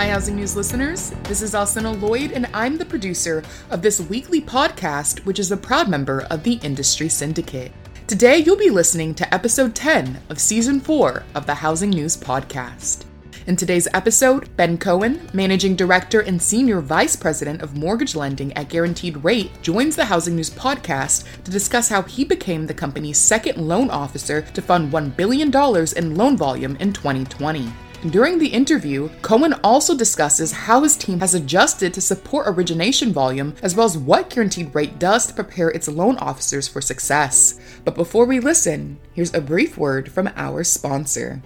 [0.00, 1.10] Hi, Housing News listeners.
[1.24, 5.58] This is Alcynna Lloyd, and I'm the producer of this weekly podcast, which is a
[5.58, 7.70] proud member of the Industry Syndicate.
[8.06, 13.04] Today, you'll be listening to episode 10 of season 4 of the Housing News Podcast.
[13.46, 18.70] In today's episode, Ben Cohen, Managing Director and Senior Vice President of Mortgage Lending at
[18.70, 23.58] Guaranteed Rate, joins the Housing News podcast to discuss how he became the company's second
[23.58, 25.54] loan officer to fund $1 billion
[25.94, 27.70] in loan volume in 2020.
[28.08, 33.54] During the interview, Cohen also discusses how his team has adjusted to support origination volume,
[33.62, 37.60] as well as what Guaranteed Rate does to prepare its loan officers for success.
[37.84, 41.42] But before we listen, here's a brief word from our sponsor.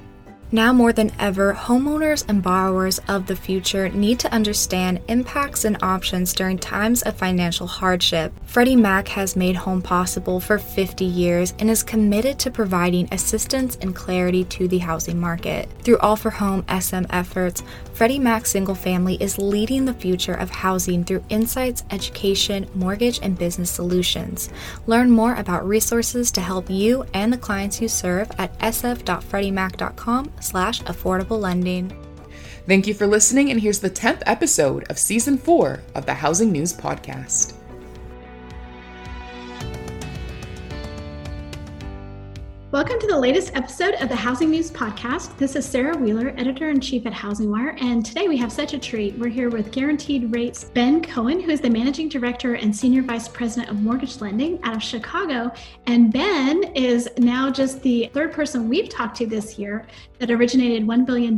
[0.55, 5.77] Now more than ever, homeowners and borrowers of the future need to understand impacts and
[5.83, 8.33] options during times of financial hardship.
[8.47, 13.77] Freddie Mac has made home possible for 50 years and is committed to providing assistance
[13.81, 15.69] and clarity to the housing market.
[15.83, 20.51] Through All for Home SM efforts, Freddie Mac Single Family is leading the future of
[20.51, 24.51] housing through insights, education, mortgage, and business solutions.
[24.89, 30.83] Learn more about resources to help you and the clients you serve at sf.freddiemac.com slash
[30.83, 31.97] affordable lending.
[32.67, 36.51] Thank you for listening, and here's the 10th episode of Season 4 of the Housing
[36.51, 37.55] News Podcast.
[42.75, 45.39] Welcome to the latest episode of the Housing News Podcast.
[45.39, 48.79] This is Sarah Wheeler, editor in chief at HousingWire, and today we have such a
[48.81, 49.17] treat.
[49.17, 53.29] We're here with Guaranteed Rates Ben Cohen, who is the managing director and senior vice
[53.29, 55.53] president of mortgage lending out of Chicago.
[55.87, 59.87] And Ben is now just the third person we've talked to this year
[60.19, 61.35] that originated $1 billion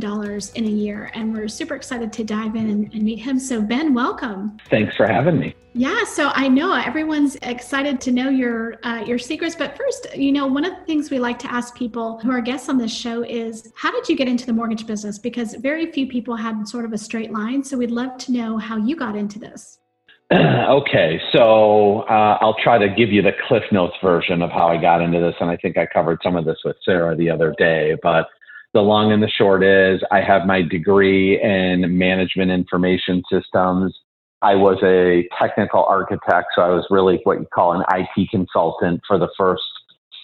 [0.55, 1.11] in a year.
[1.13, 3.37] And we're super excited to dive in and, and meet him.
[3.37, 4.57] So, Ben, welcome.
[4.71, 5.53] Thanks for having me.
[5.77, 10.31] Yeah, so I know everyone's excited to know your uh, your secrets, but first, you
[10.31, 12.95] know, one of the things we like to ask people who are guests on this
[12.95, 15.17] show is, how did you get into the mortgage business?
[15.17, 18.57] Because very few people had sort of a straight line, so we'd love to know
[18.57, 19.79] how you got into this.
[20.33, 24.75] okay, so uh, I'll try to give you the Cliff Notes version of how I
[24.75, 27.55] got into this, and I think I covered some of this with Sarah the other
[27.57, 28.27] day, but
[28.73, 33.97] the long and the short is I have my degree in management information systems.
[34.41, 39.01] I was a technical architect, so I was really what you call an IT consultant
[39.07, 39.63] for the first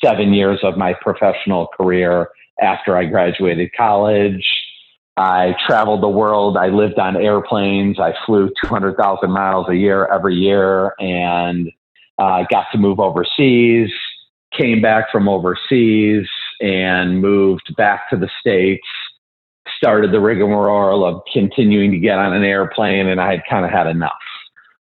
[0.04, 2.30] seven years of my professional career
[2.62, 4.46] after I graduated college.
[5.16, 6.58] I traveled the world.
[6.58, 8.00] I lived on airplanes.
[8.00, 11.70] I flew 200,000 miles a year every year and
[12.18, 13.90] uh, got to move overseas.
[14.60, 16.28] Came back from overseas
[16.60, 18.86] and moved back to the States
[19.78, 23.72] started the rigmarole of continuing to get on an airplane, and I had kind of
[23.72, 24.12] had enough.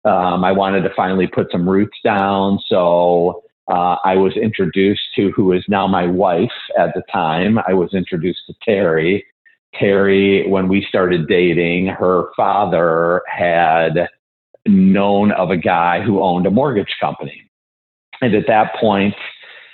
[0.05, 5.31] Um, I wanted to finally put some roots down, so uh, I was introduced to
[5.31, 7.59] who is now my wife at the time.
[7.67, 9.25] I was introduced to Terry.
[9.75, 14.07] Terry, when we started dating, her father had
[14.65, 17.49] known of a guy who owned a mortgage company.
[18.21, 19.15] And at that point,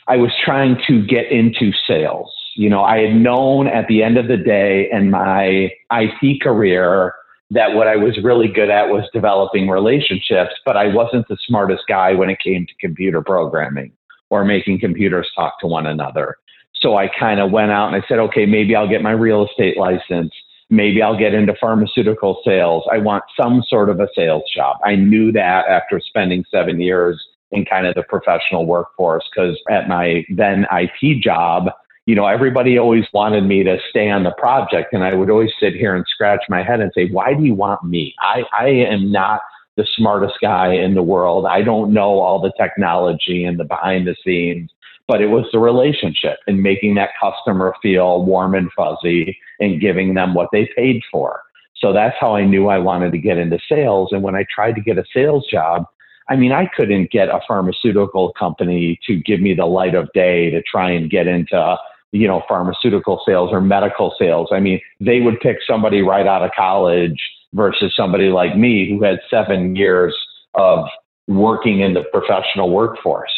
[0.07, 2.33] I was trying to get into sales.
[2.55, 7.13] You know, I had known at the end of the day in my IT career
[7.53, 11.83] that what I was really good at was developing relationships, but I wasn't the smartest
[11.87, 13.91] guy when it came to computer programming
[14.29, 16.37] or making computers talk to one another.
[16.75, 19.45] So I kind of went out and I said, okay, maybe I'll get my real
[19.45, 20.33] estate license.
[20.71, 22.83] Maybe I'll get into pharmaceutical sales.
[22.91, 24.77] I want some sort of a sales job.
[24.83, 29.87] I knew that after spending seven years in kind of the professional workforce because at
[29.87, 31.69] my then IT job,
[32.05, 34.93] you know, everybody always wanted me to stay on the project.
[34.93, 37.55] And I would always sit here and scratch my head and say, why do you
[37.55, 38.13] want me?
[38.19, 39.41] I, I am not
[39.77, 41.45] the smartest guy in the world.
[41.45, 44.69] I don't know all the technology and the behind the scenes,
[45.07, 50.13] but it was the relationship and making that customer feel warm and fuzzy and giving
[50.13, 51.41] them what they paid for.
[51.77, 54.09] So that's how I knew I wanted to get into sales.
[54.11, 55.85] And when I tried to get a sales job,
[56.29, 60.49] I mean, I couldn't get a pharmaceutical company to give me the light of day
[60.51, 61.77] to try and get into
[62.13, 64.49] you know, pharmaceutical sales or medical sales.
[64.53, 67.19] I mean, they would pick somebody right out of college
[67.53, 70.15] versus somebody like me who had seven years
[70.53, 70.85] of
[71.27, 73.33] working in the professional workforce.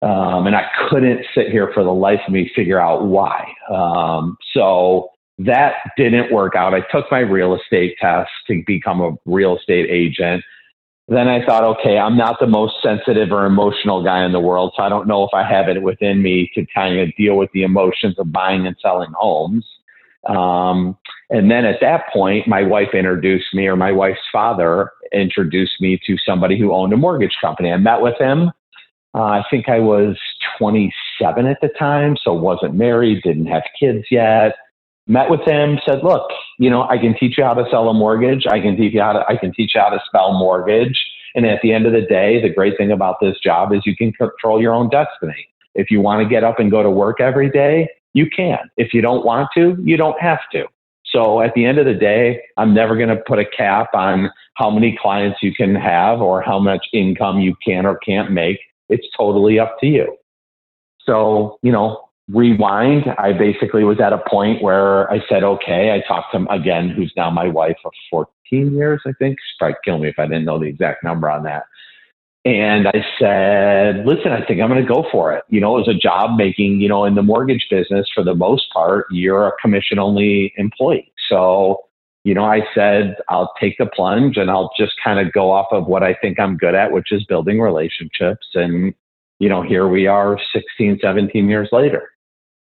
[0.00, 3.52] Um, and I couldn't sit here for the life of me figure out why.
[3.70, 6.72] Um, so that didn't work out.
[6.72, 10.42] I took my real estate test to become a real estate agent
[11.08, 14.74] then I thought, okay, I'm not the most sensitive or emotional guy in the world,
[14.76, 17.50] so I don't know if I have it within me to kind of deal with
[17.52, 19.64] the emotions of buying and selling homes.
[20.28, 20.98] Um,
[21.30, 25.98] and then at that point, my wife introduced me, or my wife's father introduced me
[26.06, 27.72] to somebody who owned a mortgage company.
[27.72, 28.52] I met with him.
[29.14, 30.18] Uh, I think I was
[30.58, 34.54] 27 at the time, so wasn't married, didn't have kids yet
[35.08, 37.94] met with him, said, look, you know, I can teach you how to sell a
[37.94, 38.46] mortgage.
[38.46, 41.02] I can teach you how to, I can teach you how to spell mortgage.
[41.34, 43.96] And at the end of the day, the great thing about this job is you
[43.96, 45.48] can control your own destiny.
[45.74, 48.58] If you want to get up and go to work every day, you can.
[48.76, 50.66] If you don't want to, you don't have to.
[51.04, 54.30] So at the end of the day, I'm never going to put a cap on
[54.54, 58.58] how many clients you can have or how much income you can or can't make.
[58.88, 60.16] It's totally up to you.
[61.00, 66.06] So, you know, rewind, I basically was at a point where I said, okay, I
[66.06, 69.38] talked to him again, who's now my wife of 14 years, I think.
[69.38, 71.64] She'd probably kill me if I didn't know the exact number on that.
[72.44, 75.44] And I said, listen, I think I'm going to go for it.
[75.48, 78.34] You know, it was a job making, you know, in the mortgage business for the
[78.34, 81.12] most part, you're a commission only employee.
[81.28, 81.80] So,
[82.24, 85.66] you know, I said, I'll take the plunge and I'll just kind of go off
[85.72, 88.46] of what I think I'm good at, which is building relationships.
[88.54, 88.94] And,
[89.40, 92.10] you know, here we are 16, 17 years later.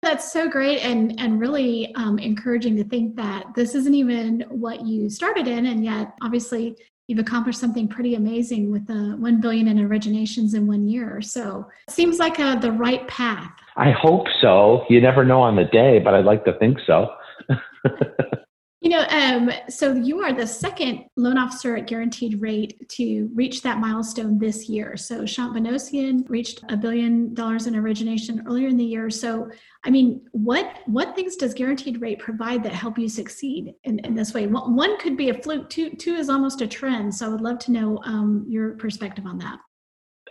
[0.08, 4.86] That's so great and and really um, encouraging to think that this isn't even what
[4.86, 6.78] you started in, and yet obviously
[7.08, 11.20] you've accomplished something pretty amazing with the one billion in originations in one year.
[11.20, 13.52] So it seems like a, uh, the right path.
[13.76, 14.86] I hope so.
[14.90, 17.10] You never know on the day, but I'd like to think so.
[18.88, 23.62] You know, um, so you are the second loan officer at Guaranteed Rate to reach
[23.64, 24.96] that milestone this year.
[24.96, 29.10] So Shant Banosian reached a billion dollars in origination earlier in the year.
[29.10, 29.50] So,
[29.84, 34.16] I mean, what what things does Guaranteed Rate provide that help you succeed in, in
[34.16, 34.48] this way?
[34.48, 35.70] One could be a fluke.
[35.70, 37.14] Two two is almost a trend.
[37.14, 39.60] So, I would love to know um, your perspective on that.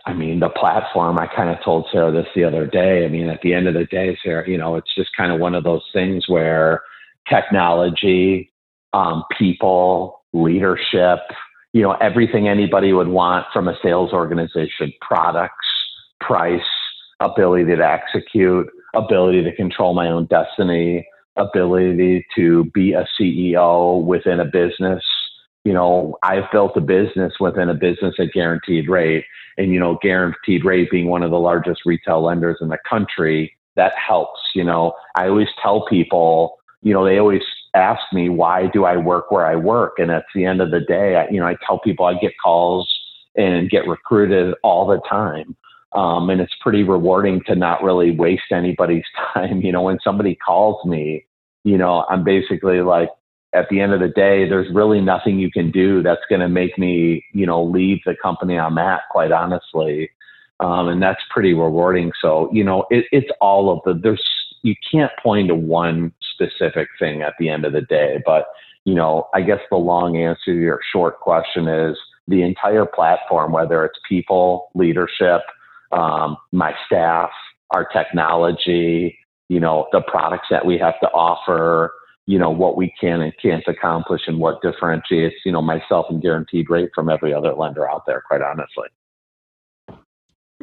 [0.07, 3.05] I mean, the platform, I kind of told Sarah this the other day.
[3.05, 5.39] I mean, at the end of the day, Sarah, you know, it's just kind of
[5.39, 6.81] one of those things where
[7.29, 8.51] technology,
[8.93, 11.19] um, people, leadership,
[11.73, 15.65] you know, everything anybody would want from a sales organization products,
[16.19, 16.61] price,
[17.19, 24.39] ability to execute, ability to control my own destiny, ability to be a CEO within
[24.39, 25.03] a business.
[25.65, 29.25] You know, I've built a business within a business at Guaranteed Rate.
[29.57, 33.53] And, you know, Guaranteed Rate being one of the largest retail lenders in the country,
[33.75, 34.39] that helps.
[34.55, 36.56] You know, I always tell people,
[36.87, 37.41] you know, they always
[37.73, 40.79] ask me why do I work where I work, and at the end of the
[40.79, 42.89] day, I, you know, I tell people I get calls
[43.35, 45.57] and get recruited all the time.
[45.91, 49.03] Um, and it's pretty rewarding to not really waste anybody's
[49.33, 49.61] time.
[49.61, 51.25] You know, when somebody calls me,
[51.65, 53.09] you know, I'm basically like,
[53.53, 56.49] at the end of the day, there's really nothing you can do that's going to
[56.49, 60.09] make me, you know, leave the company I'm at, quite honestly.
[60.59, 62.11] Um, and that's pretty rewarding.
[62.21, 64.23] So, you know, it, it's all of the, there's,
[64.63, 68.21] you can't point to one specific thing at the end of the day.
[68.25, 68.45] But,
[68.85, 71.97] you know, I guess the long answer to your short question is
[72.27, 75.41] the entire platform, whether it's people, leadership,
[75.91, 77.29] um, my staff,
[77.71, 79.17] our technology,
[79.49, 81.93] you know, the products that we have to offer,
[82.25, 86.21] you know, what we can and can't accomplish and what differentiates, you know, myself and
[86.21, 88.87] guaranteed rate from every other lender out there, quite honestly.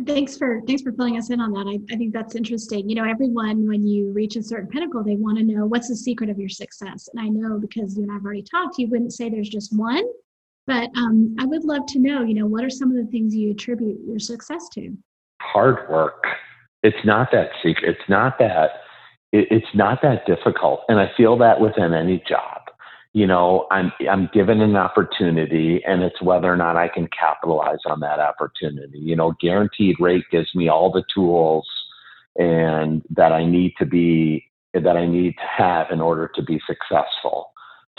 [0.07, 1.67] Thanks for thanks for filling us in on that.
[1.69, 2.89] I, I think that's interesting.
[2.89, 5.95] You know, everyone when you reach a certain pinnacle, they want to know what's the
[5.95, 7.09] secret of your success.
[7.15, 10.05] And I know because you and I've already talked, you wouldn't say there's just one,
[10.67, 12.23] but um, I would love to know.
[12.23, 14.97] You know, what are some of the things you attribute your success to?
[15.41, 16.25] Hard work.
[16.83, 17.89] It's not that secret.
[17.89, 18.71] It's not that.
[19.33, 22.64] It, it's not that difficult, and I feel that within any job
[23.15, 27.79] you know, I'm I'm given an opportunity and it's whether or not I can capitalize
[27.87, 28.99] on that opportunity.
[28.99, 31.67] You know, guaranteed rate gives me all the tools
[32.37, 36.61] and that I need to be that I need to have in order to be
[36.67, 37.53] successful.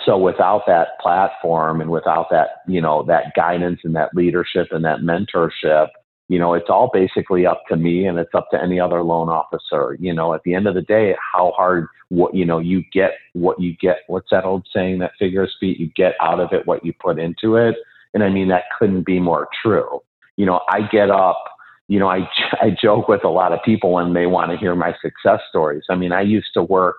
[0.05, 4.83] So without that platform and without that, you know, that guidance and that leadership and
[4.83, 5.87] that mentorship,
[6.27, 9.29] you know, it's all basically up to me and it's up to any other loan
[9.29, 9.95] officer.
[9.99, 13.11] You know, at the end of the day, how hard what you know, you get
[13.33, 13.99] what you get.
[14.07, 15.79] What's that old saying that figure of speech?
[15.79, 17.75] You get out of it what you put into it.
[18.13, 20.01] And I mean that couldn't be more true.
[20.35, 21.43] You know, I get up,
[21.87, 22.27] you know, I
[22.61, 25.83] I joke with a lot of people when they want to hear my success stories.
[25.89, 26.97] I mean, I used to work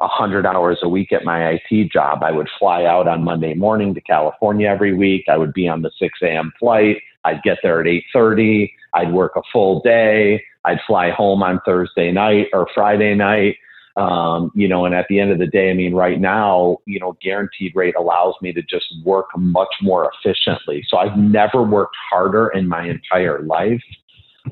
[0.00, 2.22] a 100 hours a week at my IT job.
[2.22, 5.26] I would fly out on Monday morning to California every week.
[5.30, 6.52] I would be on the 6 a.m.
[6.58, 6.96] flight.
[7.24, 8.72] I'd get there at 8:30.
[8.94, 10.42] I'd work a full day.
[10.64, 13.56] I'd fly home on Thursday night or Friday night.
[13.96, 16.98] Um, you know, and at the end of the day, I mean, right now, you
[16.98, 20.82] know, guaranteed rate allows me to just work much more efficiently.
[20.88, 23.82] So I've never worked harder in my entire life.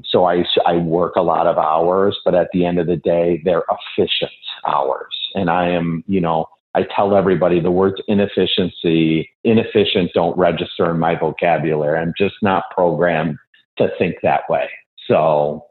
[0.04, 3.40] So I, I work a lot of hours, but at the end of the day,
[3.44, 3.64] they're
[3.96, 4.30] efficient
[4.66, 5.16] hours.
[5.34, 10.98] And I am, you know, I tell everybody the words inefficiency, inefficient don't register in
[10.98, 11.98] my vocabulary.
[11.98, 13.38] I'm just not programmed
[13.78, 14.68] to think that way.
[15.08, 15.66] So,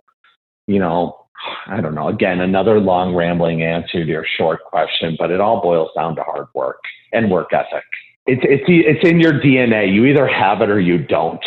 [0.67, 1.25] you know,
[1.67, 2.09] I don't know.
[2.09, 6.23] Again, another long rambling answer to your short question, but it all boils down to
[6.23, 6.81] hard work
[7.13, 7.85] and work ethic.
[8.25, 9.91] It's it's it's in your DNA.
[9.91, 11.43] You either have it or you don't.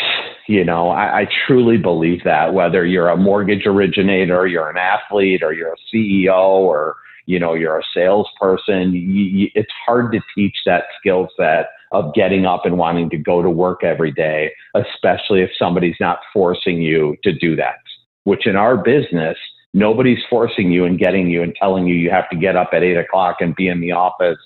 [0.48, 2.54] You know, I, I truly believe that.
[2.54, 7.54] Whether you're a mortgage originator, you're an athlete, or you're a CEO, or you know
[7.54, 12.64] you're a salesperson, you, you, it's hard to teach that skill set of getting up
[12.64, 17.32] and wanting to go to work every day, especially if somebody's not forcing you to
[17.32, 17.76] do that.
[18.24, 19.36] Which in our business,
[19.74, 22.82] nobody's forcing you and getting you and telling you you have to get up at
[22.82, 24.38] eight o'clock and be in the office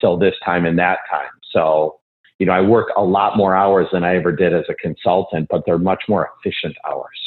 [0.00, 1.30] till this time and that time.
[1.50, 2.00] So,
[2.38, 5.48] you know, I work a lot more hours than I ever did as a consultant,
[5.50, 7.18] but they're much more efficient hours.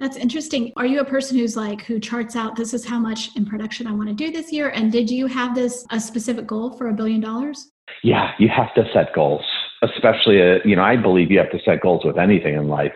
[0.00, 0.72] That's interesting.
[0.76, 3.86] Are you a person who's like who charts out this is how much in production
[3.86, 4.70] I want to do this year?
[4.70, 7.70] And did you have this a specific goal for a billion dollars?
[8.02, 9.44] Yeah, you have to set goals.
[9.82, 12.92] Especially, uh, you know, I believe you have to set goals with anything in life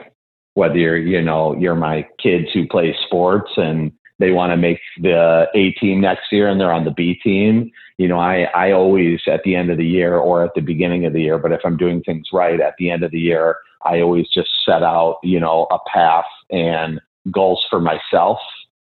[0.58, 4.80] whether you're, you know, you're my kids who play sports and they want to make
[5.00, 7.70] the A team next year and they're on the B team.
[7.96, 11.06] You know, I, I always at the end of the year or at the beginning
[11.06, 13.56] of the year, but if I'm doing things right at the end of the year,
[13.84, 18.38] I always just set out, you know, a path and goals for myself,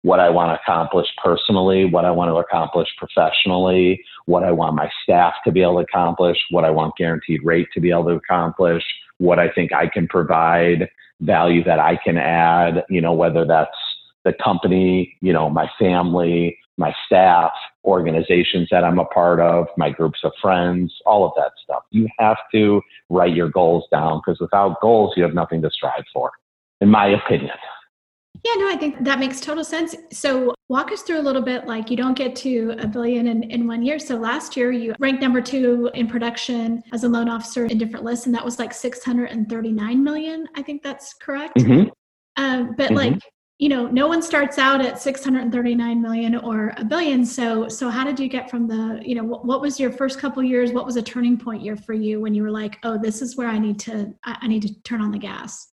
[0.02, 4.76] what I want to accomplish personally, what I want to accomplish professionally, what I want
[4.76, 8.06] my staff to be able to accomplish, what I want guaranteed rate to be able
[8.06, 8.84] to accomplish,
[9.18, 10.90] what I think I can provide,
[11.22, 13.76] value that I can add, you know, whether that's
[14.24, 17.52] the company, you know, my family, my staff,
[17.84, 21.84] organizations that I'm a part of, my groups of friends, all of that stuff.
[21.92, 26.06] You have to write your goals down because without goals, you have nothing to strive
[26.14, 26.32] for,
[26.82, 27.52] in my opinion.
[28.46, 29.96] Yeah, no, I think that makes total sense.
[30.14, 33.44] So, walk us through a little bit like you don't get to a billion in,
[33.44, 34.00] in one year.
[34.00, 38.06] So, last year you ranked number two in production as a loan officer in different
[38.06, 40.48] lists, and that was like 639 million.
[40.56, 41.58] I think that's correct.
[41.58, 41.90] Mm-hmm.
[42.38, 42.96] Um, but, mm-hmm.
[42.96, 43.20] like,
[43.60, 47.26] you know, no one starts out at 639 million or a billion.
[47.26, 50.18] So, so how did you get from the, you know, what, what was your first
[50.18, 50.72] couple years?
[50.72, 53.36] What was a turning point year for you when you were like, oh, this is
[53.36, 55.74] where I need to, I need to turn on the gas?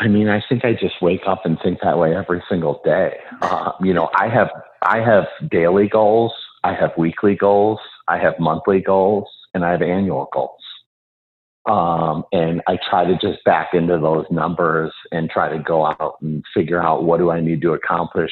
[0.00, 3.18] I mean, I think I just wake up and think that way every single day.
[3.42, 4.50] Uh, you know, I have
[4.82, 6.32] I have daily goals,
[6.64, 10.60] I have weekly goals, I have monthly goals, and I have annual goals.
[11.66, 16.16] Um, and I try to just back into those numbers and try to go out
[16.22, 18.30] and figure out what do I need to accomplish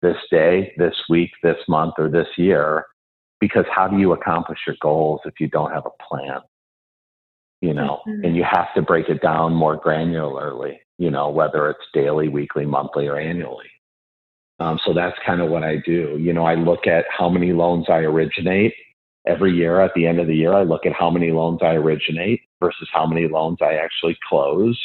[0.00, 2.86] this day, this week, this month, or this year.
[3.40, 6.40] Because how do you accomplish your goals if you don't have a plan?
[7.60, 8.24] You know, mm-hmm.
[8.24, 12.64] and you have to break it down more granularly you know, whether it's daily, weekly,
[12.64, 13.66] monthly, or annually.
[14.60, 16.16] Um, so that's kind of what I do.
[16.20, 18.72] You know, I look at how many loans I originate
[19.26, 19.80] every year.
[19.80, 22.88] At the end of the year, I look at how many loans I originate versus
[22.92, 24.80] how many loans I actually close.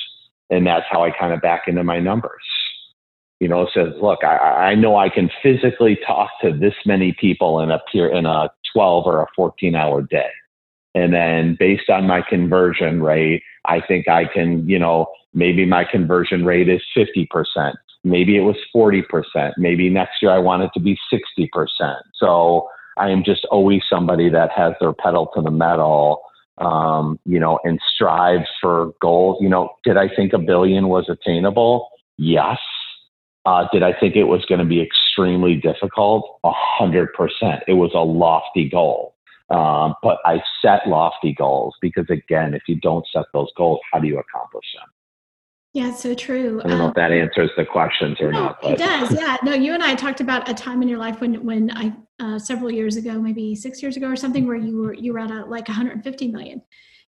[0.50, 2.44] And that's how I kind of back into my numbers.
[3.40, 7.16] You know, it says, look, I, I know I can physically talk to this many
[7.20, 10.32] people in a in a 12 or a 14 hour day.
[10.96, 15.86] And then based on my conversion rate, I think I can, you know, maybe my
[15.86, 17.74] conversion rate is 50%.
[18.04, 19.54] Maybe it was 40%.
[19.58, 21.68] Maybe next year I want it to be 60%.
[22.16, 22.68] So
[22.98, 26.22] I am just always somebody that has their pedal to the metal,
[26.58, 29.38] um, you know, and strives for goals.
[29.42, 31.90] You know, did I think a billion was attainable?
[32.18, 32.58] Yes.
[33.46, 36.40] Uh, did I think it was going to be extremely difficult?
[36.44, 37.64] A hundred percent.
[37.68, 39.16] It was a lofty goal.
[39.50, 44.00] Um, but I set lofty goals because, again, if you don't set those goals, how
[44.00, 44.90] do you accomplish them?
[45.74, 46.62] Yeah, so true.
[46.64, 48.62] I don't know um, if that answers the questions or no, not.
[48.62, 48.72] But.
[48.74, 49.12] It does.
[49.20, 49.38] Yeah.
[49.44, 52.40] No, you and I talked about a time in your life when, when I uh,
[52.40, 55.30] several years ago, maybe six years ago or something, where you were you were at
[55.30, 56.62] a, like 150 million,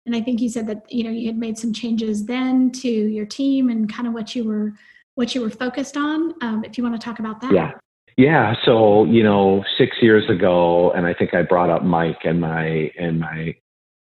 [0.05, 2.89] and I think you said that you know you had made some changes then to
[2.89, 4.75] your team and kind of what you were
[5.15, 6.35] what you were focused on.
[6.43, 7.53] Um, if you want to talk about that.
[7.53, 7.73] Yeah.
[8.19, 8.55] Yeah.
[8.65, 12.91] So, you know, six years ago, and I think I brought up Mike and my,
[12.99, 13.55] and my,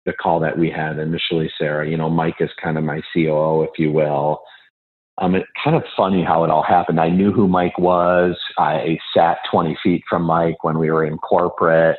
[0.06, 3.62] the call that we had initially, Sarah, you know, Mike is kind of my COO,
[3.62, 4.42] if you will.
[5.18, 7.00] Um, it's kind of funny how it all happened.
[7.00, 8.36] I knew who Mike was.
[8.58, 11.96] I sat 20 feet from Mike when we were in corporate.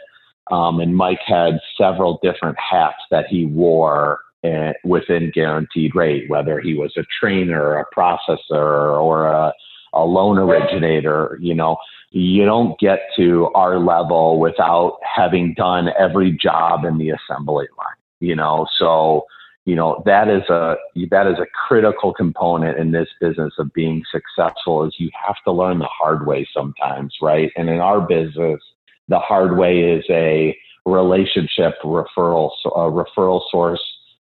[0.52, 6.60] Um, and Mike had several different hats that he wore uh, within guaranteed rate, whether
[6.60, 9.52] he was a trainer, a processor, or a,
[9.94, 11.78] a loan originator, you know
[12.16, 17.95] you don't get to our level without having done every job in the assembly line,
[18.26, 19.26] you know, so,
[19.66, 20.76] you know, that is a,
[21.12, 25.52] that is a critical component in this business of being successful is you have to
[25.52, 27.52] learn the hard way sometimes, right?
[27.56, 28.60] And in our business,
[29.08, 33.84] the hard way is a relationship referral, a referral source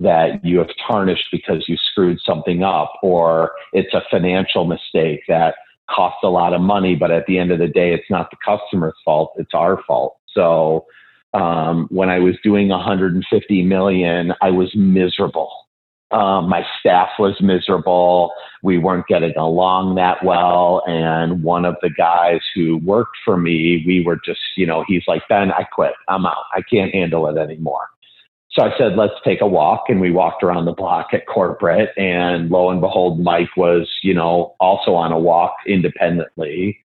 [0.01, 5.55] that you have tarnished because you screwed something up or it's a financial mistake that
[5.89, 8.37] costs a lot of money, but at the end of the day, it's not the
[8.45, 10.17] customer's fault, it's our fault.
[10.35, 10.87] So
[11.35, 15.51] um, when I was doing 150 million, I was miserable.
[16.11, 18.33] Um, my staff was miserable.
[18.63, 20.83] We weren't getting along that well.
[20.87, 25.05] And one of the guys who worked for me, we were just, you know, he's
[25.09, 25.95] like, Ben, I quit.
[26.09, 26.45] I'm out.
[26.55, 27.89] I can't handle it anymore.
[28.51, 29.85] So I said, let's take a walk.
[29.89, 31.89] And we walked around the block at corporate.
[31.97, 36.79] And lo and behold, Mike was, you know, also on a walk independently.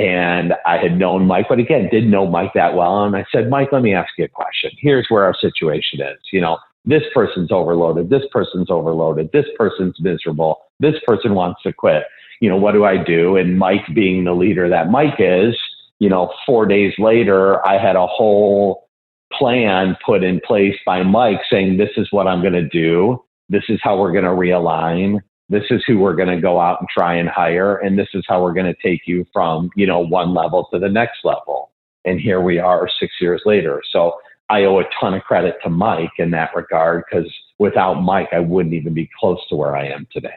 [0.00, 3.04] And I had known Mike, but again, didn't know Mike that well.
[3.04, 4.70] And I said, Mike, let me ask you a question.
[4.78, 6.18] Here's where our situation is.
[6.32, 8.08] You know, this person's overloaded.
[8.08, 9.30] This person's overloaded.
[9.32, 10.58] This person's miserable.
[10.78, 12.04] This person wants to quit.
[12.40, 13.36] You know, what do I do?
[13.36, 15.54] And Mike, being the leader that Mike is,
[15.98, 18.88] you know, four days later, I had a whole
[19.32, 23.22] plan put in place by Mike saying, this is what I'm going to do.
[23.50, 25.20] This is how we're going to realign.
[25.50, 27.76] This is who we're going to go out and try and hire.
[27.78, 30.78] And this is how we're going to take you from, you know, one level to
[30.78, 31.72] the next level.
[32.04, 33.82] And here we are six years later.
[33.92, 34.14] So
[34.48, 38.38] I owe a ton of credit to Mike in that regard because without Mike, I
[38.38, 40.34] wouldn't even be close to where I am today.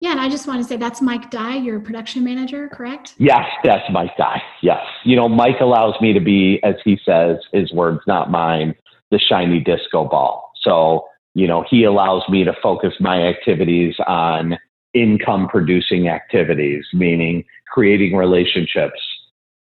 [0.00, 3.14] Yeah, and I just want to say that's Mike Dye, your production manager, correct?
[3.16, 4.42] Yes, that's Mike Dye.
[4.62, 4.84] Yes.
[5.04, 8.74] You know, Mike allows me to be, as he says, his words, not mine,
[9.10, 10.52] the shiny disco ball.
[10.60, 11.06] So,
[11.36, 14.56] you know, he allows me to focus my activities on
[14.94, 18.98] income producing activities, meaning creating relationships,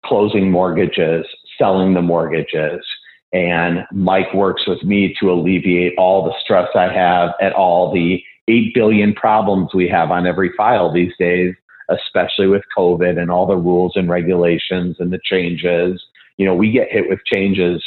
[0.05, 1.25] closing mortgages,
[1.57, 2.85] selling the mortgages.
[3.31, 8.21] And Mike works with me to alleviate all the stress I have at all the
[8.49, 11.55] 8 billion problems we have on every file these days,
[11.87, 16.03] especially with COVID and all the rules and regulations and the changes.
[16.35, 17.81] You know, we get hit with changes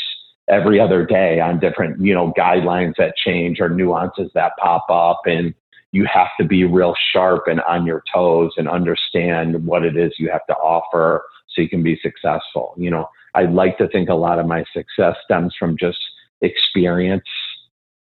[0.48, 5.22] every other day on different, you know, guidelines that change or nuances that pop up.
[5.26, 5.54] And
[5.92, 10.12] you have to be real sharp and on your toes and understand what it is
[10.18, 12.74] you have to offer so you can be successful.
[12.76, 15.98] You know, I like to think a lot of my success stems from just
[16.40, 17.24] experience,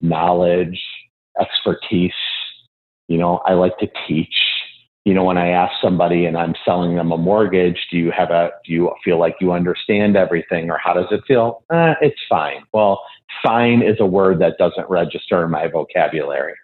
[0.01, 0.81] knowledge,
[1.41, 2.13] expertise,
[3.09, 4.35] you know, I like to teach.
[5.05, 8.31] You know, when I ask somebody and I'm selling them a mortgage, do you have
[8.31, 11.65] a, do you feel like you understand everything or how does it feel?
[11.71, 12.63] Uh, it's fine.
[12.75, 13.01] Well,
[13.43, 16.55] fine is a word that doesn't register in my vocabulary.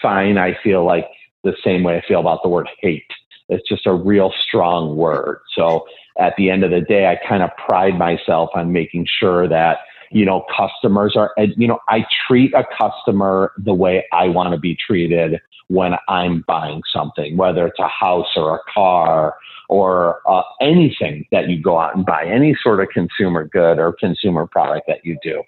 [0.00, 1.06] Fine, I feel like
[1.44, 3.04] the same way I feel about the word hate.
[3.50, 5.40] It's just a real strong word.
[5.54, 5.84] So
[6.18, 9.78] at the end of the day, I kind of pride myself on making sure that
[10.10, 14.58] you know customers are you know i treat a customer the way i want to
[14.58, 19.36] be treated when I'm buying something, whether it's a house or a car
[19.68, 23.92] or uh, anything that you go out and buy, any sort of consumer good or
[23.92, 25.44] consumer product that you do.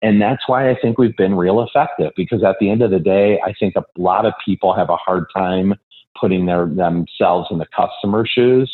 [0.00, 2.98] And that's why I think we've been real effective because at the end of the
[2.98, 5.74] day, I think a lot of people have a hard time
[6.18, 8.72] putting their themselves in the customer shoes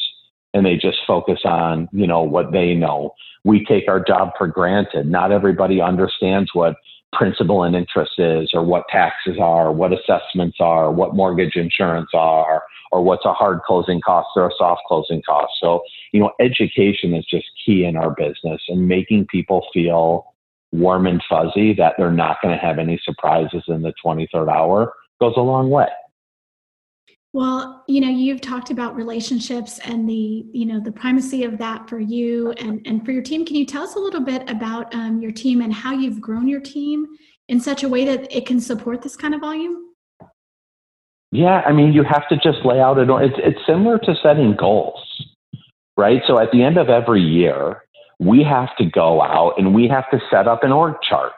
[0.54, 3.14] and they just focus on, you know, what they know.
[3.44, 5.06] We take our job for granted.
[5.06, 6.76] Not everybody understands what
[7.12, 12.62] principal and interest is, or what taxes are, what assessments are, what mortgage insurance are,
[12.90, 15.52] or what's a hard closing cost or a soft closing cost.
[15.60, 20.32] So, you know, education is just key in our business and making people feel
[20.72, 24.92] warm and fuzzy that they're not going to have any surprises in the 23rd hour
[25.20, 25.88] goes a long way.
[27.34, 31.88] Well, you know, you've talked about relationships and the, you know, the primacy of that
[31.88, 33.46] for you and, and for your team.
[33.46, 36.46] Can you tell us a little bit about um, your team and how you've grown
[36.46, 37.06] your team
[37.48, 39.92] in such a way that it can support this kind of volume?
[41.30, 43.08] Yeah, I mean, you have to just lay out it.
[43.08, 45.00] It's, it's similar to setting goals,
[45.96, 46.20] right?
[46.26, 47.82] So at the end of every year,
[48.20, 51.32] we have to go out and we have to set up an org chart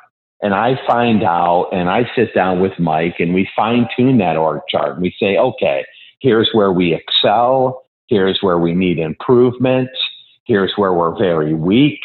[0.44, 4.36] and I find out and I sit down with Mike and we fine tune that
[4.36, 5.86] org chart and we say, okay,
[6.20, 7.86] here's where we excel.
[8.08, 9.88] Here's where we need improvement.
[10.44, 12.00] Here's where we're very weak.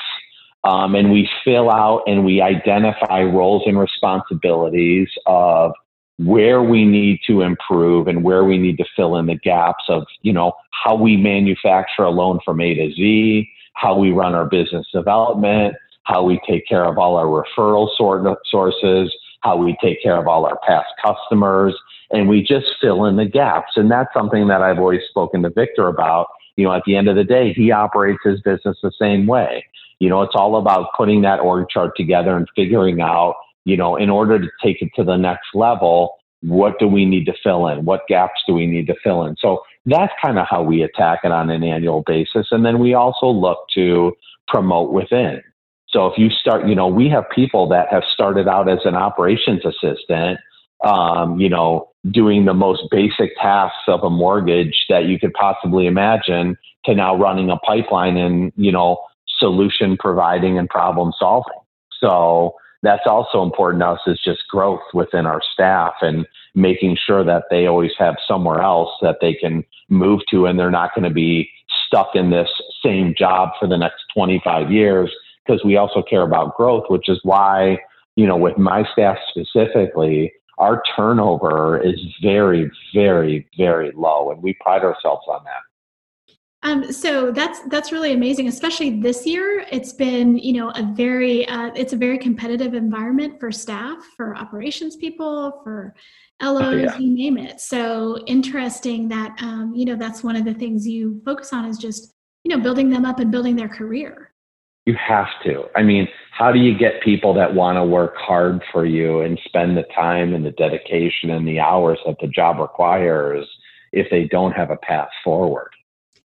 [0.63, 5.73] Um, and we fill out and we identify roles and responsibilities of
[6.17, 10.05] where we need to improve and where we need to fill in the gaps of,
[10.21, 14.45] you know, how we manufacture a loan from A to Z, how we run our
[14.45, 15.75] business development,
[16.09, 20.27] how we take care of all our referral sort sources, how we take care of
[20.27, 21.75] all our past customers,
[22.11, 23.73] and we just fill in the gaps.
[23.75, 26.27] And that's something that I've always spoken to Victor about.
[26.55, 29.63] You know, at the end of the day, he operates his business the same way.
[29.99, 33.95] You know, it's all about putting that org chart together and figuring out, you know,
[33.95, 37.67] in order to take it to the next level, what do we need to fill
[37.67, 37.85] in?
[37.85, 39.35] What gaps do we need to fill in?
[39.39, 42.47] So that's kind of how we attack it on an annual basis.
[42.51, 44.13] And then we also look to
[44.47, 45.43] promote within.
[45.91, 48.95] So if you start, you know, we have people that have started out as an
[48.95, 50.39] operations assistant
[50.83, 55.87] um, you know, doing the most basic tasks of a mortgage that you could possibly
[55.87, 58.97] imagine to now running a pipeline and, you know,
[59.39, 61.53] solution providing and problem solving.
[61.99, 66.25] So that's also important to us is just growth within our staff and
[66.55, 70.71] making sure that they always have somewhere else that they can move to and they're
[70.71, 71.49] not going to be
[71.85, 72.49] stuck in this
[72.83, 75.13] same job for the next 25 years
[75.49, 77.77] because we also care about growth, which is why,
[78.15, 84.55] you know, with my staff specifically, our turnover is very, very, very low, and we
[84.61, 85.61] pride ourselves on that.
[86.61, 89.65] Um, so that's that's really amazing, especially this year.
[89.71, 94.35] It's been you know a very uh, it's a very competitive environment for staff, for
[94.35, 95.95] operations people, for
[96.41, 96.97] LOs, oh, yeah.
[96.97, 97.61] you name it.
[97.61, 101.77] So interesting that um, you know that's one of the things you focus on is
[101.77, 104.28] just you know building them up and building their career.
[104.89, 105.65] You have to.
[105.75, 109.39] I mean, how do you get people that want to work hard for you and
[109.45, 113.47] spend the time and the dedication and the hours that the job requires
[113.91, 115.69] if they don't have a path forward?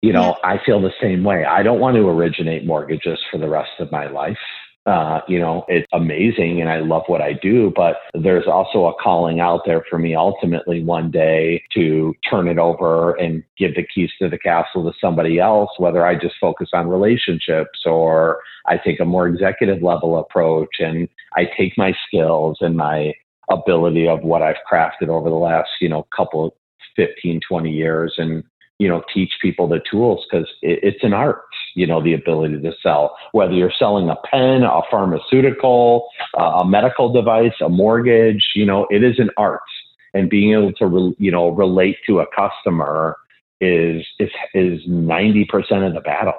[0.00, 0.48] You know, yeah.
[0.52, 1.44] I feel the same way.
[1.44, 4.38] I don't want to originate mortgages for the rest of my life.
[4.86, 8.92] Uh, you know, it's amazing and I love what I do, but there's also a
[9.02, 13.86] calling out there for me ultimately one day to turn it over and give the
[13.94, 18.76] keys to the castle to somebody else, whether I just focus on relationships or I
[18.76, 23.14] take a more executive level approach and I take my skills and my
[23.50, 26.54] ability of what I've crafted over the last, you know, couple
[26.96, 28.44] 15, 20 years and
[28.78, 31.42] you know, teach people the tools because it, it's an art,
[31.74, 36.08] you know, the ability to sell, whether you're selling a pen, a pharmaceutical,
[36.38, 39.60] uh, a medical device, a mortgage, you know, it is an art.
[40.14, 43.16] And being able to, re- you know, relate to a customer
[43.60, 46.34] is, is, is 90% of the battle.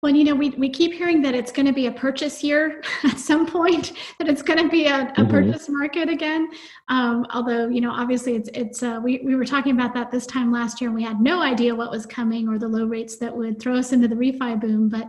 [0.00, 2.82] Well, you know, we, we keep hearing that it's going to be a purchase year
[3.04, 5.28] at some point, that it's going to be a, a mm-hmm.
[5.28, 6.48] purchase market again.
[6.88, 10.24] Um, although, you know, obviously it's, it's uh, we, we were talking about that this
[10.24, 13.16] time last year and we had no idea what was coming or the low rates
[13.16, 14.88] that would throw us into the refi boom.
[14.88, 15.08] But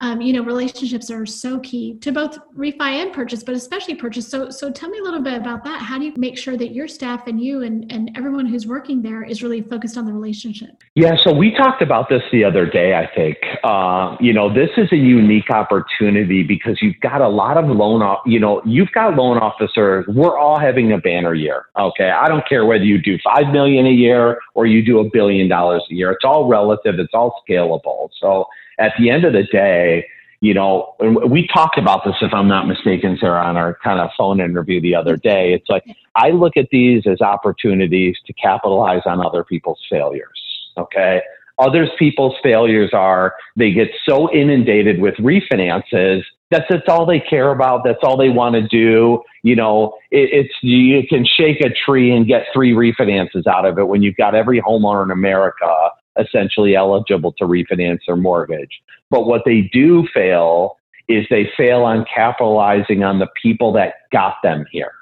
[0.00, 4.28] um, you know relationships are so key to both refi and purchase but especially purchase.
[4.28, 5.82] So so tell me a little bit about that.
[5.82, 9.02] How do you make sure that your staff and you and, and everyone who's working
[9.02, 10.70] there is really focused on the relationship?
[10.94, 13.36] Yeah so we talked about this the other day i think.
[13.64, 18.02] Uh, you know this is a unique opportunity because you've got a lot of loan
[18.02, 20.04] off you know you've got loan officers.
[20.08, 22.10] We're all having a banner year okay?
[22.10, 25.48] I don't care whether you do five million a year or you do a billion
[25.48, 26.10] dollars a year.
[26.12, 26.98] It's all relative.
[26.98, 28.10] It's all scalable.
[28.20, 28.46] So
[28.78, 30.06] at the end of the day,
[30.40, 30.94] you know,
[31.28, 34.80] we talked about this, if I'm not mistaken, Sarah, on our kind of phone interview
[34.80, 35.52] the other day.
[35.52, 40.40] It's like I look at these as opportunities to capitalize on other people's failures.
[40.76, 41.22] Okay.
[41.58, 47.50] Others people's failures are they get so inundated with refinances that's that's all they care
[47.50, 47.82] about.
[47.84, 49.22] That's all they want to do.
[49.42, 53.78] You know, it, it's you can shake a tree and get three refinances out of
[53.78, 58.80] it when you've got every homeowner in America essentially eligible to refinance their mortgage.
[59.10, 60.76] But what they do fail
[61.08, 64.92] is they fail on capitalizing on the people that got them here.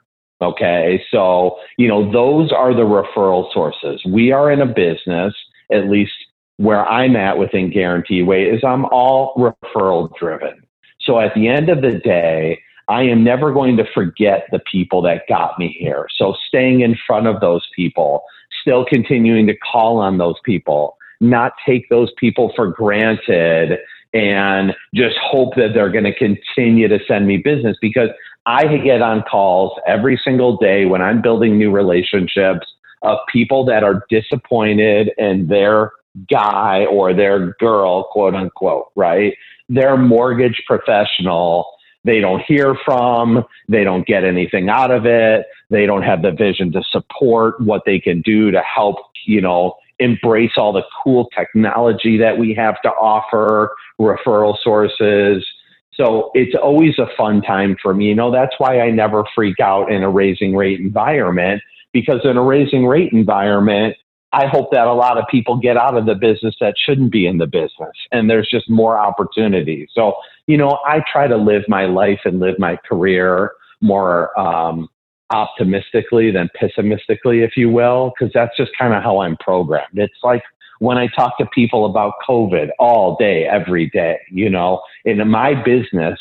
[0.40, 1.02] Okay.
[1.10, 4.02] So, you know, those are the referral sources.
[4.06, 5.34] We are in a business,
[5.72, 6.12] at least
[6.58, 10.62] where I'm at within Guaranteed Rate, is I'm all referral driven.
[11.00, 15.02] So at the end of the day, I am never going to forget the people
[15.02, 16.06] that got me here.
[16.16, 18.22] So staying in front of those people,
[18.62, 23.78] still continuing to call on those people, not take those people for granted
[24.14, 28.08] and just hope that they're going to continue to send me business because
[28.46, 32.66] I get on calls every single day when I'm building new relationships
[33.02, 35.90] of people that are disappointed in their
[36.30, 39.34] guy or their girl, quote unquote, right?
[39.68, 41.66] Their mortgage professional
[42.06, 46.30] they don't hear from, they don't get anything out of it, they don't have the
[46.30, 51.28] vision to support what they can do to help, you know, embrace all the cool
[51.36, 55.46] technology that we have to offer, referral sources.
[55.94, 58.06] So it's always a fun time for me.
[58.06, 62.36] You know, that's why I never freak out in a raising rate environment because in
[62.36, 63.96] a raising rate environment,
[64.32, 67.26] I hope that a lot of people get out of the business that shouldn't be
[67.26, 69.88] in the business and there's just more opportunities.
[69.94, 70.14] So,
[70.46, 74.88] you know, I try to live my life and live my career more um,
[75.30, 79.98] optimistically than pessimistically, if you will, because that's just kind of how I'm programmed.
[79.98, 80.42] It's like
[80.78, 85.54] when I talk to people about COVID all day, every day, you know, in my
[85.54, 86.18] business,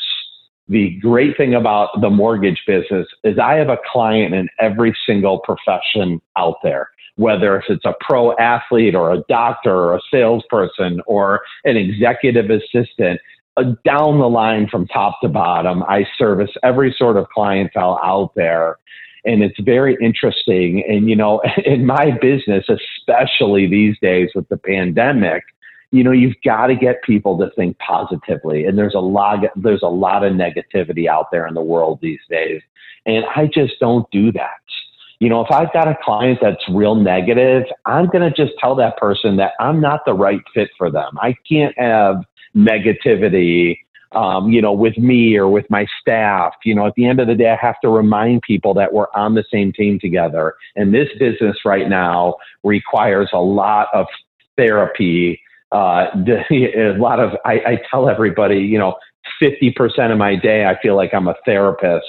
[0.68, 5.38] the great thing about the mortgage business is I have a client in every single
[5.38, 11.42] profession out there, whether it's a pro athlete or a doctor or a salesperson or
[11.64, 13.20] an executive assistant.
[13.58, 18.32] Uh, down the line from top to bottom, I service every sort of clientele out
[18.34, 18.76] there.
[19.24, 20.84] and it's very interesting.
[20.86, 25.42] And, you know, in my business, especially these days with the pandemic,
[25.90, 28.66] you know, you've got to get people to think positively.
[28.66, 32.20] And there's a lot, there's a lot of negativity out there in the world these
[32.28, 32.60] days.
[33.06, 34.58] And I just don't do that.
[35.18, 38.74] You know, if I've got a client that's real negative, I'm going to just tell
[38.74, 41.16] that person that I'm not the right fit for them.
[41.22, 42.22] I can't have
[42.56, 43.76] negativity
[44.12, 46.54] um, you know, with me or with my staff.
[46.64, 49.10] You know, at the end of the day, I have to remind people that we're
[49.14, 50.54] on the same team together.
[50.74, 54.06] And this business right now requires a lot of
[54.56, 55.40] therapy.
[55.72, 56.06] Uh,
[56.50, 58.96] a lot of, I, I tell everybody, you know,
[59.42, 62.06] 50% of my day, I feel like I'm a therapist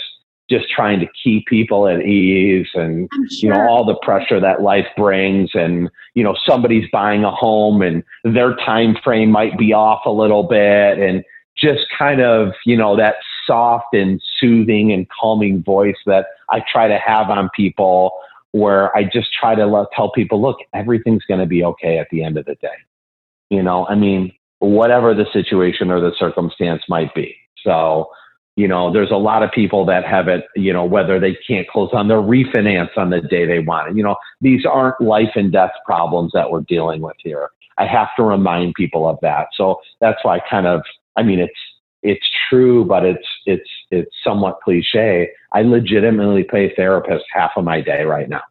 [0.49, 3.27] just trying to keep people at ease and sure.
[3.29, 7.81] you know all the pressure that life brings and you know somebody's buying a home
[7.81, 11.23] and their time frame might be off a little bit and
[11.57, 16.88] just kind of, you know, that soft and soothing and calming voice that I try
[16.88, 18.12] to have on people
[18.51, 22.07] where I just try to let, tell people, look, everything's going to be okay at
[22.12, 22.75] the end of the day.
[23.49, 27.36] You know, I mean, whatever the situation or the circumstance might be.
[27.63, 28.10] So,
[28.57, 31.67] you know, there's a lot of people that have it, you know, whether they can't
[31.67, 33.95] close on their refinance on the day they want it.
[33.95, 37.49] You know, these aren't life and death problems that we're dealing with here.
[37.77, 39.49] I have to remind people of that.
[39.55, 40.81] So that's why I kind of
[41.15, 41.59] I mean, it's
[42.01, 45.29] it's true, but it's it's it's somewhat cliche.
[45.51, 48.43] I legitimately pay therapists half of my day right now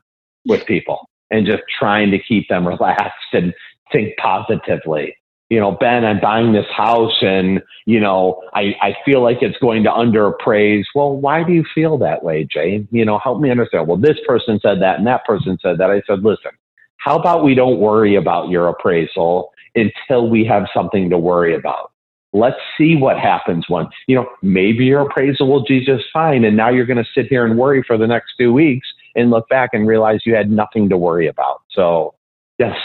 [0.44, 3.52] with people and just trying to keep them relaxed and
[3.90, 5.16] think positively.
[5.48, 9.58] You know, Ben, I'm buying this house and, you know, I, I feel like it's
[9.58, 10.84] going to underappraise.
[10.94, 12.86] Well, why do you feel that way, Jay?
[12.90, 13.86] You know, help me understand.
[13.86, 15.90] Well, this person said that and that person said that.
[15.90, 16.50] I said, listen,
[16.96, 21.92] how about we don't worry about your appraisal until we have something to worry about?
[22.32, 26.44] Let's see what happens when, you know, maybe your appraisal will do just fine.
[26.44, 29.30] And now you're going to sit here and worry for the next two weeks and
[29.30, 31.62] look back and realize you had nothing to worry about.
[31.70, 32.14] So,
[32.58, 32.76] yes,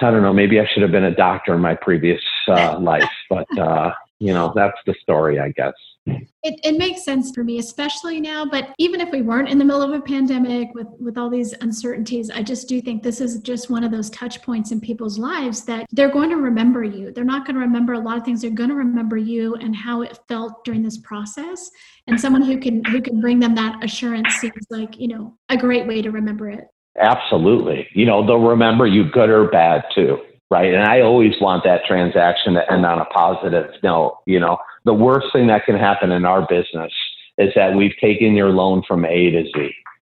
[0.00, 0.32] I don't know.
[0.32, 4.32] Maybe I should have been a doctor in my previous uh, life, but, uh, you
[4.32, 5.74] know, that's the story, I guess.
[6.06, 8.46] It, it makes sense for me, especially now.
[8.46, 11.52] But even if we weren't in the middle of a pandemic with, with all these
[11.60, 15.18] uncertainties, I just do think this is just one of those touch points in people's
[15.18, 17.10] lives that they're going to remember you.
[17.10, 18.42] They're not going to remember a lot of things.
[18.42, 21.68] They're going to remember you and how it felt during this process.
[22.06, 25.56] And someone who can who can bring them that assurance seems like you know a
[25.56, 26.68] great way to remember it.
[26.98, 27.88] Absolutely.
[27.92, 30.72] You know, they'll remember you good or bad too right?
[30.72, 34.18] And I always want that transaction to end on a positive note.
[34.26, 36.92] You know, the worst thing that can happen in our business
[37.38, 39.70] is that we've taken your loan from A to Z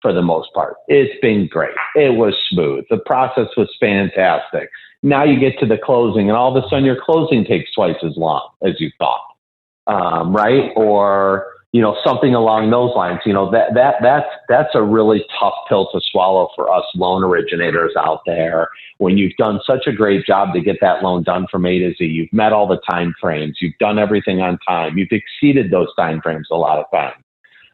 [0.01, 0.75] for the most part.
[0.87, 1.75] It's been great.
[1.95, 2.85] It was smooth.
[2.89, 4.69] The process was fantastic.
[5.01, 7.97] Now you get to the closing, and all of a sudden your closing takes twice
[8.03, 9.21] as long as you thought,
[9.87, 10.71] um, right?
[10.75, 13.19] Or you know, something along those lines.
[13.23, 17.23] You know, that that that's that's a really tough pill to swallow for us loan
[17.23, 18.69] originators out there.
[18.97, 21.93] When you've done such a great job to get that loan done from A to
[21.93, 25.93] Z, you've met all the time frames, you've done everything on time, you've exceeded those
[25.95, 27.23] time frames a lot of times.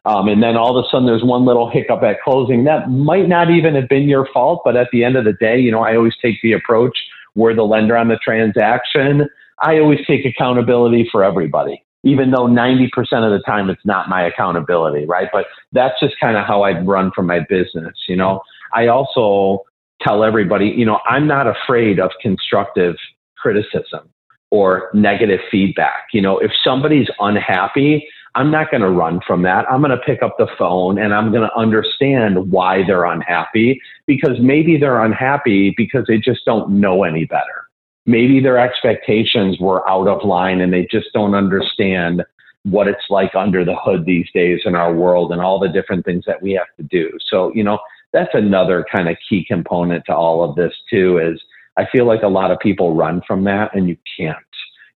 [0.04, 3.26] Um, and then all of a sudden there's one little hiccup at closing that might
[3.26, 5.80] not even have been your fault, but at the end of the day, you know,
[5.80, 6.98] I always take the approach
[7.32, 9.30] where the lender on the transaction,
[9.62, 14.24] I always take accountability for everybody even though 90% of the time it's not my
[14.24, 15.28] accountability, right?
[15.32, 18.42] But that's just kind of how I run from my business, you know.
[18.72, 19.64] I also
[20.00, 22.96] tell everybody, you know, I'm not afraid of constructive
[23.36, 24.10] criticism
[24.50, 26.06] or negative feedback.
[26.12, 29.64] You know, if somebody's unhappy, I'm not going to run from that.
[29.70, 33.80] I'm going to pick up the phone and I'm going to understand why they're unhappy
[34.06, 37.63] because maybe they're unhappy because they just don't know any better
[38.06, 42.22] maybe their expectations were out of line and they just don't understand
[42.64, 46.04] what it's like under the hood these days in our world and all the different
[46.04, 47.10] things that we have to do.
[47.28, 47.78] So, you know,
[48.12, 51.40] that's another kind of key component to all of this too is
[51.76, 54.36] I feel like a lot of people run from that and you can't.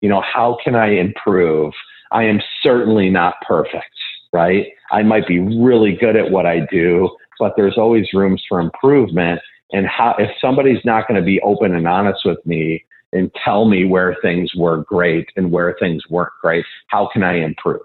[0.01, 1.73] You know, how can I improve?
[2.11, 3.95] I am certainly not perfect,
[4.31, 4.67] right?
[4.91, 9.41] I might be really good at what I do, but there's always rooms for improvement.
[9.73, 13.65] And how, if somebody's not going to be open and honest with me and tell
[13.65, 16.65] me where things were great and where things weren't great.
[16.87, 17.81] How can I improve?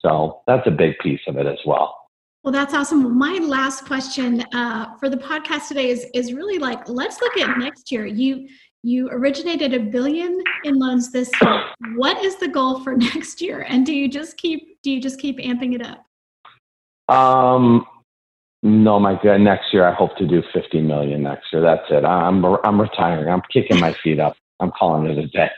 [0.00, 1.96] So that's a big piece of it as well.
[2.44, 3.18] Well, that's awesome.
[3.18, 7.58] My last question uh, for the podcast today is is really like let's look at
[7.58, 8.06] next year.
[8.06, 8.46] You
[8.84, 11.64] you originated a billion in loans this year.
[11.96, 13.66] What is the goal for next year?
[13.68, 16.06] And do you just keep do you just keep amping it up?
[17.12, 17.84] Um,
[18.62, 21.62] no, my God, next year I hope to do 50 million next year.
[21.62, 22.04] That's it.
[22.04, 23.28] I'm, I'm retiring.
[23.28, 24.36] I'm kicking my feet up.
[24.60, 25.50] I'm calling it a day.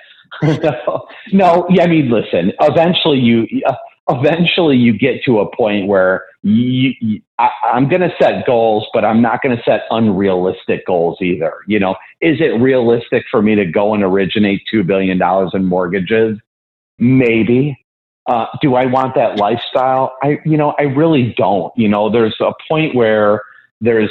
[0.62, 1.66] no, no.
[1.70, 3.74] yeah, I mean, listen, eventually you, uh,
[4.10, 8.86] eventually you get to a point where you, you, I, I'm going to set goals,
[8.92, 11.54] but I'm not going to set unrealistic goals either.
[11.66, 15.20] You know, is it realistic for me to go and originate $2 billion
[15.54, 16.38] in mortgages?
[16.98, 17.78] Maybe.
[18.28, 20.14] Uh, do I want that lifestyle?
[20.22, 21.72] I, you know, I really don't.
[21.76, 23.42] You know, there's a point where
[23.80, 24.10] there's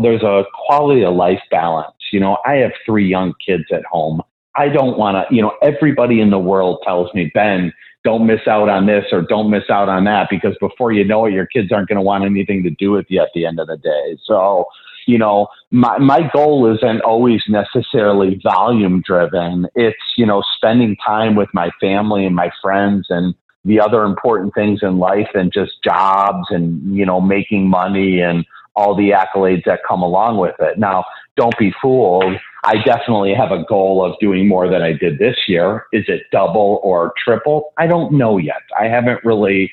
[0.00, 1.92] there's a quality of life balance.
[2.12, 4.22] You know, I have three young kids at home.
[4.54, 5.34] I don't want to.
[5.34, 7.72] You know, everybody in the world tells me, Ben,
[8.04, 11.26] don't miss out on this or don't miss out on that because before you know
[11.26, 13.58] it, your kids aren't going to want anything to do with you at the end
[13.58, 14.16] of the day.
[14.24, 14.66] So,
[15.08, 19.66] you know, my, my goal isn't always necessarily volume driven.
[19.74, 23.34] It's, you know, spending time with my family and my friends and
[23.66, 28.46] the other important things in life and just jobs and, you know, making money and
[28.76, 30.78] all the accolades that come along with it.
[30.78, 31.04] Now,
[31.36, 32.36] don't be fooled.
[32.64, 35.86] I definitely have a goal of doing more than I did this year.
[35.92, 37.72] Is it double or triple?
[37.76, 38.62] I don't know yet.
[38.78, 39.72] I haven't really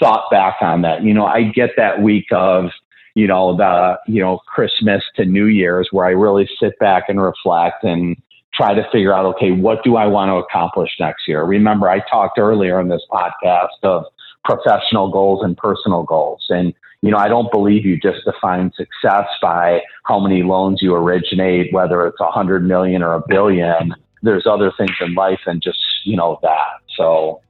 [0.00, 1.02] thought back on that.
[1.02, 2.70] You know, I get that week of,
[3.14, 7.20] you know, the, you know, Christmas to New Year's where I really sit back and
[7.20, 8.16] reflect and
[8.54, 11.42] try to figure out, okay, what do I want to accomplish next year?
[11.44, 14.04] Remember, I talked earlier in this podcast of
[14.44, 16.44] professional goals and personal goals.
[16.50, 16.72] And
[17.04, 21.70] you know, I don't believe you just define success by how many loans you originate,
[21.70, 23.94] whether it's a hundred million or a billion.
[24.22, 26.80] There's other things in life than just, you know, that.
[26.96, 27.42] So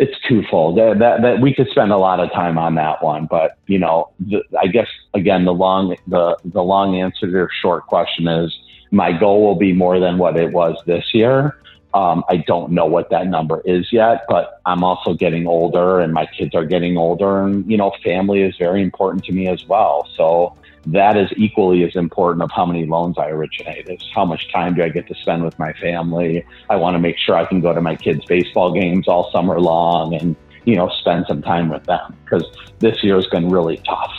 [0.00, 0.76] it's twofold.
[0.76, 3.78] That, that, that we could spend a lot of time on that one, but you
[3.78, 8.26] know, the, I guess again, the long the the long answer to your short question
[8.26, 8.52] is
[8.92, 11.58] my goal will be more than what it was this year.
[11.94, 16.12] Um, I don't know what that number is yet, but I'm also getting older and
[16.12, 19.66] my kids are getting older and, you know, family is very important to me as
[19.66, 20.08] well.
[20.14, 24.50] So that is equally as important of how many loans I originate is how much
[24.52, 26.44] time do I get to spend with my family.
[26.70, 29.60] I want to make sure I can go to my kids' baseball games all summer
[29.60, 32.44] long and, you know, spend some time with them because
[32.78, 34.12] this year has been really tough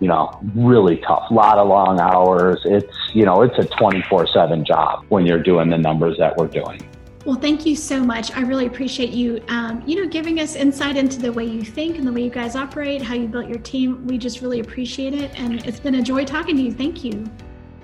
[0.00, 1.30] you know, really tough.
[1.30, 2.60] A lot of long hours.
[2.64, 6.48] It's, you know, it's a 24 7 job when you're doing the numbers that we're
[6.48, 6.80] doing.
[7.26, 8.34] Well, thank you so much.
[8.34, 11.98] I really appreciate you, um, you know, giving us insight into the way you think
[11.98, 14.06] and the way you guys operate, how you built your team.
[14.06, 16.72] We just really appreciate it, and it's been a joy talking to you.
[16.72, 17.26] Thank you.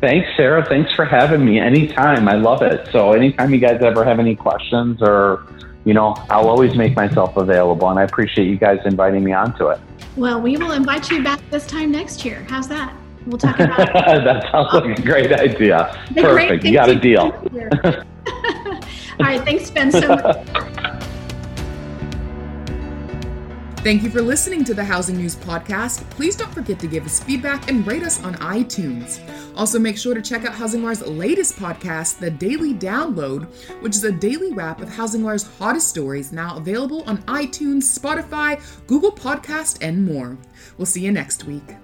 [0.01, 0.65] Thanks, Sarah.
[0.67, 1.59] Thanks for having me.
[1.59, 2.89] Anytime, I love it.
[2.93, 5.47] So, anytime you guys ever have any questions, or
[5.85, 9.69] you know, I'll always make myself available, and I appreciate you guys inviting me onto
[9.69, 9.81] it.
[10.17, 12.47] Well, we will invite you back this time next year.
[12.49, 12.95] How's that?
[13.27, 14.51] We'll talk about that.
[14.51, 15.95] Sounds like a great idea.
[16.15, 16.65] Perfect.
[16.65, 17.21] You got a deal.
[19.19, 19.43] All right.
[19.45, 20.49] Thanks, Ben, so much.
[23.87, 26.01] Thank you for listening to the Housing News Podcast.
[26.11, 29.21] Please don't forget to give us feedback and rate us on iTunes.
[29.57, 33.45] Also, make sure to check out HousingWire's latest podcast, The Daily Download,
[33.83, 39.13] which is a daily wrap of HousingWire's hottest stories now available on iTunes, Spotify, Google
[39.13, 40.37] Podcast, and more.
[40.79, 41.77] We'll see you next week.